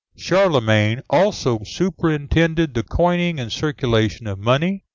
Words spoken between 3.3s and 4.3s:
and circulation